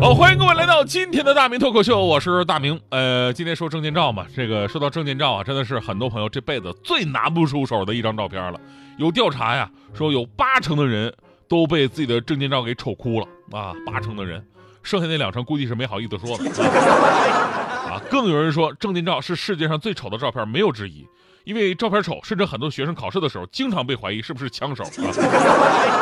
[0.00, 2.80] 好，欢迎各位来到今天的大明脱口秀，我是大明。
[2.90, 8.60] 呃，今天说证件照嘛，这个说到证件照啊，真的是很多朋友这辈子最拿不出手的一张照片了。
[8.96, 11.12] 有调查呀，说有八成的人
[11.48, 14.46] 都被自己的证件照给丑哭了啊，八成的人，
[14.84, 16.62] 剩下那两成估计是没好意思说的
[17.90, 18.00] 啊。
[18.08, 21.04] 更有人说证件照是世界上最丑的照片，没有之一。
[21.42, 25.97] 因为照片丑，甚至很多学生考试的时候经常被怀疑是不是枪手啊。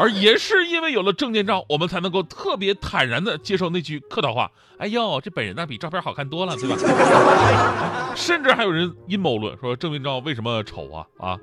[0.00, 6.76] 而也是因为有了证件照，我们才能够特别坦然地接受那句客套话：“哎呦，这本人呢比照片好看多了，对吧？”
[8.16, 11.06] 甚至还有人阴谋论说证件照为什么丑啊？
[11.18, 11.38] 啊，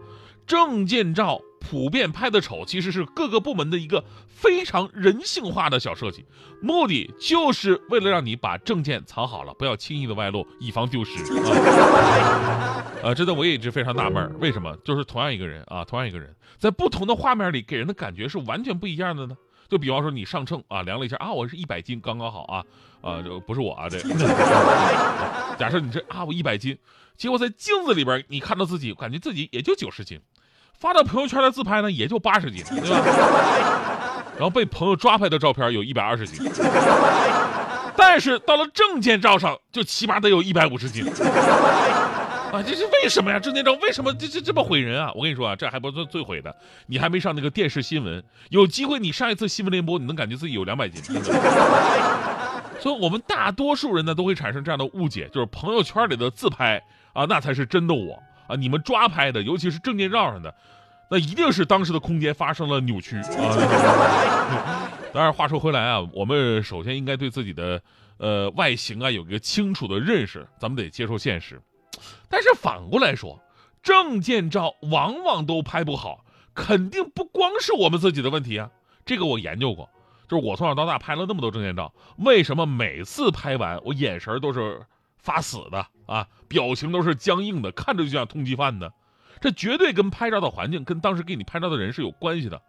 [0.48, 1.40] 证件照。
[1.60, 6.24] 普遍拍的丑，其实是各个部门的一个非常人性化的小设计，
[6.62, 11.18] 目的就是为了让你把证件藏好了，不要轻易的外露，以防丢失。
[11.24, 12.77] 啊，
[13.08, 19.38] 呃，真的我也一直非常纳闷，为什么就是同样一个人啊，同样一个人，在不同的画面里给人的感觉是完全不一样的呢？
[19.70, 22.62] 就比方说你上秤啊，量了一下啊，我是一百斤，刚刚好啊，
[23.00, 23.98] 啊，这不是我啊，这。
[25.58, 26.78] 假设你这啊，我一百斤，
[27.16, 30.20] 结果在镜子里边你看到自己，感觉自己也就九十斤。
[30.78, 34.24] 发到朋友圈的自拍呢，也就八十斤，对吧？
[34.36, 36.52] 然后被朋友抓拍的照片有一百二十斤，
[37.96, 41.06] 但是到了证件照上，就起码得有一百五十斤。
[42.58, 43.40] 啊，这是为什么呀？
[43.40, 45.12] 证件照为什么这这这么毁人啊？
[45.14, 46.56] 我跟你说啊，这还不是最毁的，
[46.88, 51.04] 你还没上那个电视新闻，有机会你上一次新闻联播，你能感觉自己有两百斤。
[52.82, 56.82] 所以，我们大多数人呢，都会产生这样的误解，就是朋友圈里的自拍
[57.14, 58.20] 啊，那才是真的我。
[58.48, 60.54] 啊，你们抓拍的，尤其是证件照上的，
[61.12, 64.90] 那一定是当时的空间发生了扭曲啊。
[65.14, 67.82] 当然，话说回来啊，我们首先应该对自己的
[68.18, 71.62] 呃外形啊有一个清楚的认识，咱们得接受现实。
[72.30, 73.40] 但是反过来说，
[73.84, 78.72] 证件照往往都拍不好，肯定不光是我们自己的问题啊。
[79.06, 79.90] 这个我研究过，
[80.28, 84.86] 就是我从小到大拍了那么多证件照，为什么每次拍完我眼神都是？
[85.20, 88.92] 发死的啊，表情都是僵硬的，看着就像通缉犯呢，
[89.42, 92.62] 这绝对跟拍照的环境，跟当时给你拍照的人是有关系的。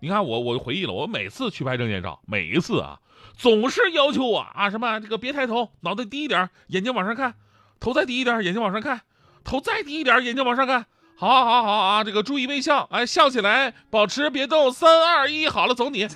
[0.00, 2.98] 你看我，我回忆了，我每次去拍证件照，每一次啊，
[3.36, 7.36] 总是要求我啊，什么这个别抬头，脑袋低一点，眼睛往上看，
[7.80, 9.00] 头再低一点，眼睛往上看，
[9.42, 10.84] 头再低一点，眼睛往上看，
[11.16, 16.06] 好，好，好啊，这个注意微笑，哎，笑起来，保持别动，三二一，好了，走你。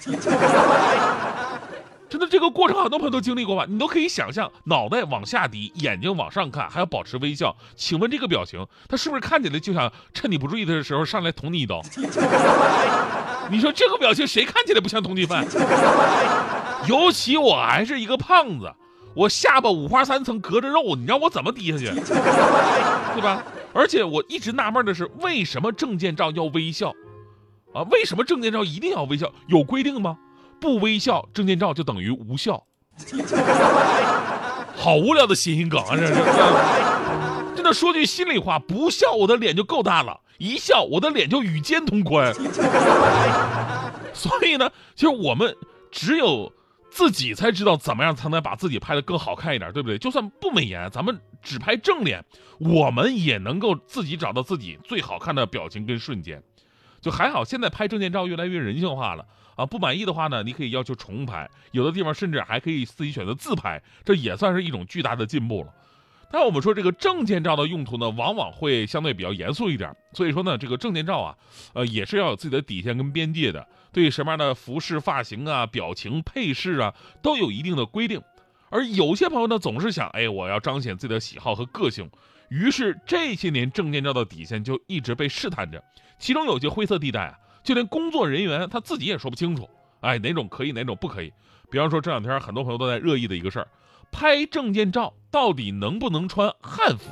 [2.06, 3.64] 真的这个过程很多朋友都经历过吧？
[3.68, 7.56] 你都可以想象，脑袋往下低，眼睛往上看，还要保持微笑。
[7.74, 11.82] 请问这个表情，他是不是看起来就想趁你不注意的时候上来捅你一刀？
[13.50, 15.44] 你说这个表情谁看起来不像通缉犯？
[16.86, 18.72] 尤其我还是一个胖子，
[19.14, 21.86] 我下巴五花三层隔着肉，你让我怎么低下去？
[23.14, 23.44] 对吧？
[23.72, 26.92] 而且我一直纳闷的是，为什么证件照要微笑？
[27.72, 29.32] 啊，为什么证件照一定要微笑？
[29.46, 30.16] 有规定吗？
[30.60, 32.62] 不微笑，证件照就等于无效。
[34.76, 35.96] 好无聊的谐音梗啊！
[35.96, 36.14] 这是
[37.56, 37.72] 真的。
[37.72, 42.34] 说句心里话，不笑我的脸就够大了，一笑我的脸就与肩同宽。
[44.12, 45.56] 所以呢，其实我们
[45.90, 46.52] 只有
[46.94, 49.98] 自己才知道怎么样才能把自己拍得更好看一点，对不对？
[49.98, 52.24] 就算不美颜，咱们只拍正脸，
[52.60, 56.40] 我们也能够自己找到自己最好看的表情跟瞬间。
[57.00, 59.26] 就还好，现在拍证件照越来越人性化了。
[59.56, 65.74] 啊，不满意的话呢，你可以要求重拍，有的地方甚至还可以自己选择自拍，这也算是一种巨大的进步了。
[66.30, 71.36] 但我们说这个证件照的用途呢，往往会相对比较严肃一点，所以说呢，这个证件照啊，
[71.72, 78.20] 呃，也是要有自己的底线跟边界的，对什么样的服饰、发型啊、表情、配饰啊，都有一定的规定。
[78.68, 82.10] 而有些朋友呢，总是想，哎，我要彰显自己的喜好和个性，
[82.48, 85.82] 于是这些年证件照的底线就一直被试探着，
[86.18, 87.38] 其中有些灰色地带啊。
[87.62, 89.70] 就连工作人员他自己也说不清楚，
[90.00, 91.32] 哎，哪种可以，哪种不可以？
[91.70, 93.68] 比方说这两天很多朋友都在热议的一个事儿，
[94.10, 97.10] 拍证件照到底能不能穿汉服？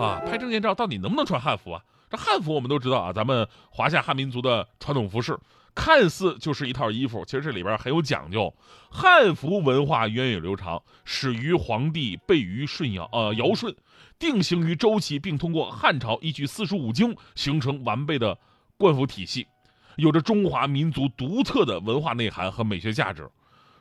[0.00, 1.82] 啊，拍证件照到底能不能穿汉服啊？
[2.08, 5.38] 这汉服我们都知道啊，咱们华夏汉民族的传统服饰，
[5.74, 8.54] 看似就是一套衣服，其实这里边很有讲究。
[8.90, 13.74] 汉服文化源远流长，始于黄帝，备于舜尧，呃，尧舜，
[14.18, 18.38] 定型于周期，并通过汉朝依据四书五经形成完备的。
[18.78, 19.46] 官服体系
[19.94, 23.30] 有着中华民族独特的文化内涵和美学价值。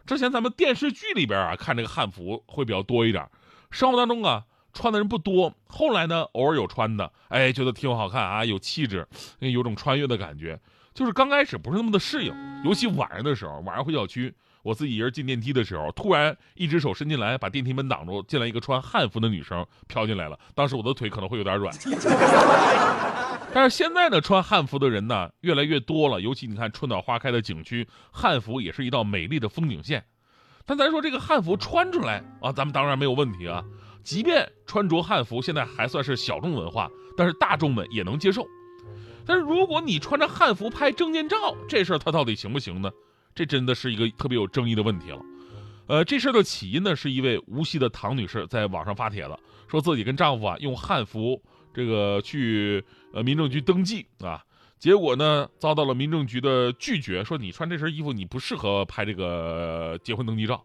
[0.06, 3.28] 之前咱们电视剧里边啊看这个汉服会比较多一点，
[3.72, 5.56] 生活当中啊穿的人不多。
[5.68, 9.08] 后来呢，偶尔有穿的，哎，觉得挺好看啊，有气质，
[9.40, 10.60] 有种穿越的感觉。
[10.94, 12.34] 就是刚开始不是那么的适应，
[12.66, 21.74] 尤其晚上的时候，晚上回小区，我自己一人进电梯的时候，突然一只手伸进来，把电梯门挡住，进来一个穿汉服的女生飘进来了，当时我的腿可能会有点软。
[23.54, 30.06] 但是现在呢，穿汉服的人呢越来越多了，尤其你看春暖花开的景区，汉服也是一道美丽的风景线。
[30.66, 33.64] 但咱说这个汉服穿出来啊，咱们当然没有问题啊。
[34.04, 38.46] 即便穿着汉服现在还算是小众文化，但是大众们也能接受。
[39.26, 42.92] 但是如果你穿着汉服拍证件照，这事儿它到底行不行呢？
[43.34, 45.22] 这真的是一个特别有争议的问题了。
[45.88, 51.42] 呃，这事儿的起因呢，是一位无锡的唐女士在网上发帖了，说自己跟丈夫啊用汉服。
[51.74, 52.84] 这个去
[53.14, 54.44] 呃民政局登记啊，
[54.78, 60.62] 结果呢遭到了民政局的拒绝，说你穿这身衣服你不适合拍这个结婚登记照。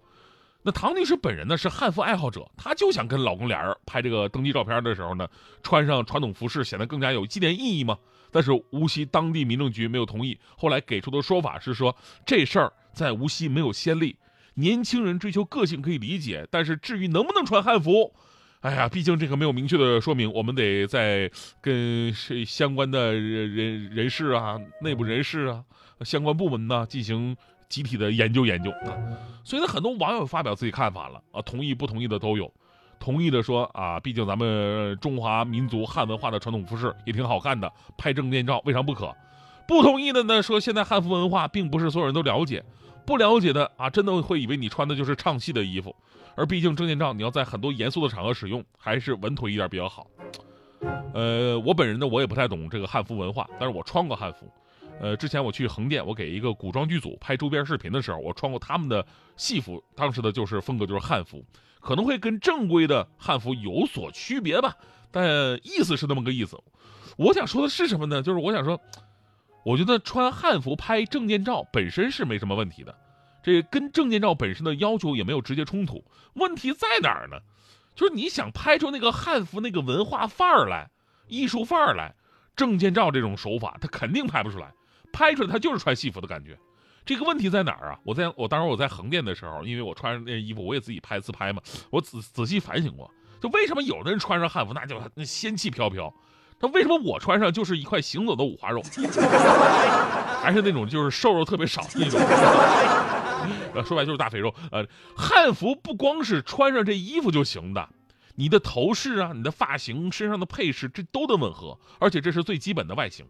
[0.63, 5.29] 那唐女士本人呢是汉服爱好者，她就想跟老公俩人拍这个登记照片的时候呢，
[5.63, 7.97] 穿上传统服饰显得更加有纪念意义嘛。
[8.31, 14.17] 但是无锡当地民政局没有同意，后来给出的说法是说这事儿在无锡没有先例，
[14.55, 18.15] 年轻人追求个性可以理解，但是至于能不能穿汉服？
[18.61, 21.31] 哎呀，毕竟这个没有明确的说明，我们得在
[21.61, 25.63] 跟是相关的人人人士啊、内部人士啊、
[26.01, 27.37] 相关部门呢进行
[27.69, 28.97] 集体的研究研究啊。
[29.45, 32.53] 所以呢，很多网友发表自己看法了啊，同意不同意的都有。
[33.07, 39.15] 同意的说啊，毕竟咱们中华民族汉文化的传统服饰也挺好看的，拍证件照未尝不可。
[39.69, 42.65] 不同意的呢，说现在汉服文化并不是所有人都了解，
[43.07, 45.95] 不了解的啊，真的会以为你穿的就是唱戏的衣服。
[46.35, 50.09] 而毕竟证件照你要在很多严肃的场合使用，还是稳妥一点比较好。
[51.15, 54.51] 呃，我本人呢，我也不太懂这个汉服文化，但是我穿过汉服。
[55.01, 59.07] 呃，之前我去横店，我给一个古装剧组拍周边视频的时候，我穿过他们的
[59.37, 61.45] 戏服，当时的就是风格就是汉服，
[61.87, 64.75] 可能会跟正规的汉服有所区别吧，
[65.13, 66.61] 但意思是那么个意思。
[67.17, 68.25] 我想说的是什么呢？
[68.25, 68.81] 就是我想说，
[69.65, 72.93] 我觉得穿汉服拍证件照本身是没什么问题的。
[73.41, 76.05] 这跟证件照本身的要求也没有直接冲突，
[76.35, 77.37] 问题在哪儿呢？
[77.95, 80.91] 就是你想拍出那个汉服那个文化范儿来、
[81.29, 82.17] 艺术范儿来，
[82.57, 84.75] 证件照这种手法它肯定拍不出来，
[85.13, 86.59] 拍出来它就是穿戏服的感觉。
[87.07, 87.99] 这个问题在哪儿啊？
[88.03, 93.09] 我在我当时我在横店的时候，因为我穿上那衣服，我也自己拍自拍嘛，我仔仔细反省过，
[93.41, 96.13] 就为什么有的人穿上汉服那就那仙气飘飘，
[96.59, 98.83] 他为什么我穿上就是一块行走的五花肉，
[100.43, 102.21] 还是那种就是瘦肉特别少那种。
[103.73, 104.53] 呃，说白就是大肥肉。
[104.73, 104.85] 呃，
[105.17, 107.89] 汉服不光是穿上这衣服就行的，
[108.35, 113.25] 你的头饰啊、你的发型、身上的配饰，这都得吻合，而且这是最基本的外形。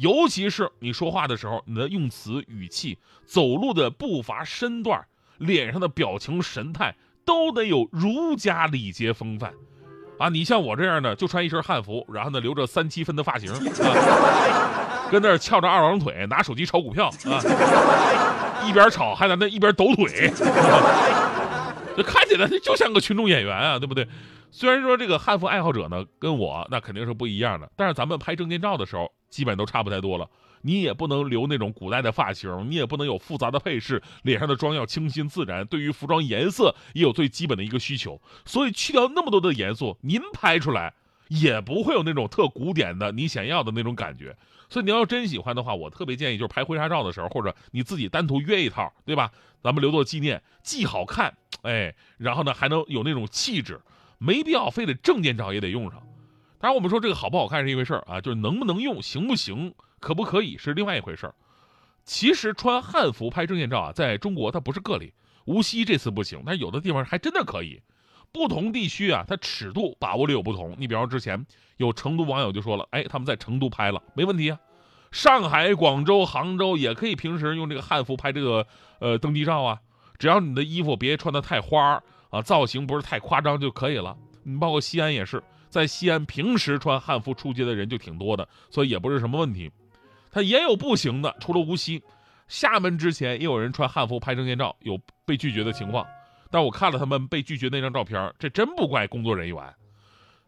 [0.00, 5.04] 尤其是你说话的时候，你的用词、语气、走路的步伐、身段、
[5.36, 9.52] 脸上的表情、神态，都得有儒家礼节风范。
[10.18, 17.40] 啊，你像我这样的，就穿一身汉服，然后呢留着三七分的发型，啊、 跟那儿翘着二郎腿，拿手机炒股票啊，
[18.68, 20.30] 一边炒还在那一边抖腿，
[21.96, 24.06] 这看起来就像个群众演员啊，对不对？
[24.50, 30.28] 虽然说这个汉服爱好者呢跟我那肯定是不一样的，但是咱们拍证件照的时候，基本都差不太多了。
[30.62, 35.66] 你也不能留那种古代的发型，你也不能有复杂的配饰，脸上的妆要清新自然。
[35.66, 40.92] 对于服装颜色也有最基本的一个需求，所以去掉那么多的元素，您拍出来
[41.28, 44.36] 也不会有那种特古典的你想要的那种感觉。
[44.68, 49.30] 所以你要真喜欢的话，我特别建议就是拍婚纱照的时候，或者你自己单独约一套，对吧？
[49.62, 53.80] 咱们留作纪念，既好看，哎，然后呢还能有那种气质，
[54.22, 56.02] 没必要非得证件照也得用上。
[56.58, 59.74] 当然，我们说这个好不好看是一回事儿啊，就是能不能用，行不行？
[59.98, 61.34] 可不可以是另外一回事儿。
[62.04, 65.14] 其实穿汉服拍证件照啊，在中国它不是个例。
[65.46, 67.80] 无锡这次不行，但有的地方还真的可以。
[68.30, 70.76] 不同地区啊，它尺度把握力有不同。
[70.78, 71.46] 你比方之前
[71.78, 74.58] 有成都网友就说了，哎，他们在成都拍了，没问题啊。
[75.10, 78.66] 上海、广州、杭州也可以平时用这个汉服拍这个
[79.00, 79.80] 呃登机照啊，
[80.18, 84.16] 只要你的衣服别穿的太花啊，造型不是太夸张就可以了。
[84.42, 89.70] 你包括西安也是，在西安平时穿汉服出街的人就挺多的，所以也不是什么问题。
[90.30, 92.02] 他也有不行的，除了无锡、
[92.48, 96.06] 厦门之前也有人穿汉服拍证件照，有被拒绝的情况。
[96.50, 99.74] 但我看了他们被拒绝那张照片，这真不怪工作人员。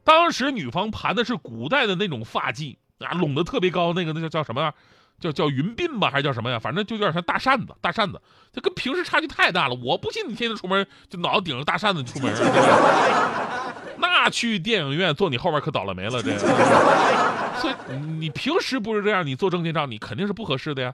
[0.05, 4.75] 当时女方盘的是古代的那种发髻啊，拢的特别高，那个那叫叫什么呀？
[5.21, 6.59] 叫叫云鬓吧，还是叫什么呀？
[6.59, 8.21] 反正就有点像大扇子，大扇子。
[8.53, 9.75] 这跟平时差距太大了。
[9.75, 12.35] 我不信你天天出门就脑子顶着大扇子出门。
[13.99, 16.37] 那去电影院坐你后面可倒了霉了，这。
[17.61, 17.75] 所以
[18.19, 20.93] 你平时不是这样，你做证件照你肯定是不合适的呀。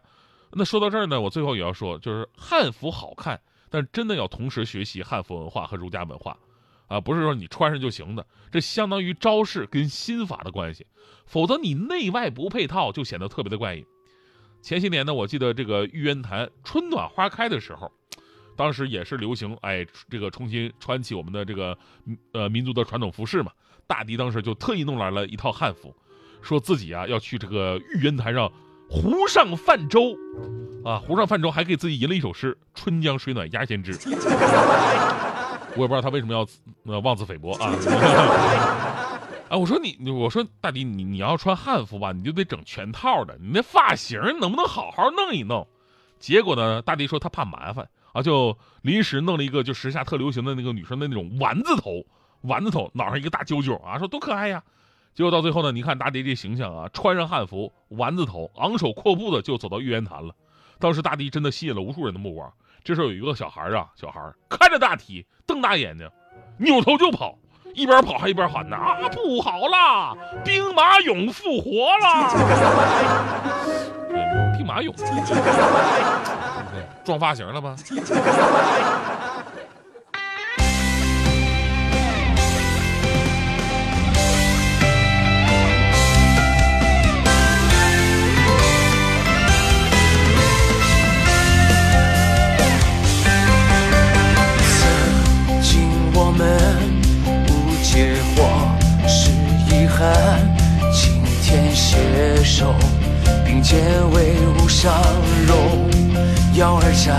[0.53, 6.37] 那说到这儿呢，我最后也要说，就是汉服好看，但真的要同时学习汉服文化和儒家文化。
[6.87, 10.87] 啊，不是说你穿上就行的，这相当于招式跟心法的关系，
[11.27, 13.85] 否则你内外不配套，就显得特别的怪异。
[14.61, 17.91] 前些年呢，我记得这个玉渊潭春暖花开的时候，
[18.57, 21.79] 当时也是流行，哎，这个重新穿起我们的这个
[22.33, 23.53] 呃民族的传统服饰嘛。
[23.87, 25.95] 大迪当时就特意弄来了一套汉服，
[26.43, 28.53] 说自己啊要去这个玉渊潭上
[28.91, 30.15] 湖上泛舟，
[30.85, 33.93] 啊，湖上泛舟还给自己吟了一首诗：“春江水暖鸭先知。”
[35.77, 36.47] 我也不知道他为什么要
[36.85, 37.73] 呃妄自菲薄啊。
[39.49, 45.67] 哎，我说你，我说大迪，你你要穿汉服吧，你就得整全套的，你那发型能不能好好弄一弄？
[46.19, 52.05] 结果呢，大迪说他怕麻烦啊，就临时弄了一个就时下特流行的那个女生的那种丸子头。
[52.43, 54.63] 丸子头，脑上一个大揪揪啊，说多可爱呀！
[55.13, 60.33] 结果到最后呢，你看大迪这形象啊，穿上汉服，丸子头，昂首阔步的就走到玉渊潭了。
[60.79, 62.53] 当时大迪真的吸引了无数人的目光。
[62.85, 66.09] 这时候有一个小孩啊，小孩看着大体，瞪大眼睛，
[66.59, 67.37] 扭头就跑，
[67.75, 72.29] 一边跑还一边喊呢：“啊，不好啦，兵马俑复活了！”
[74.57, 74.93] 兵马俑，
[77.05, 77.75] 撞发型了吗？
[100.93, 102.73] 今天携手
[103.45, 103.79] 并肩，
[104.13, 104.93] 为无上
[105.45, 105.91] 荣
[106.55, 107.19] 耀而战，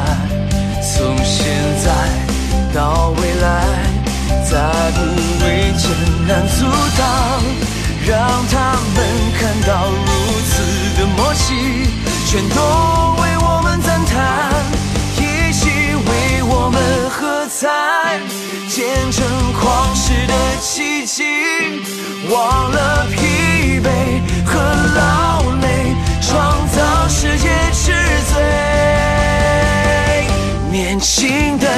[0.81, 1.45] 从现
[1.83, 1.91] 在
[2.73, 3.67] 到未来，
[4.49, 4.97] 再不
[5.43, 5.91] 畏艰
[6.25, 6.65] 难阻
[6.97, 7.43] 挡，
[8.07, 8.97] 让他们
[9.37, 10.07] 看到如
[10.47, 10.51] 此
[10.97, 11.45] 的默契，
[12.27, 12.57] 全都
[13.21, 13.28] 为
[17.59, 17.67] 在，
[18.69, 19.21] 见证
[19.59, 21.25] 狂世的奇迹，
[22.31, 23.89] 忘了疲惫
[24.45, 24.57] 和
[24.95, 27.49] 劳累，创造世界。
[27.73, 27.91] 之
[28.31, 28.41] 最，
[30.71, 31.68] 年轻的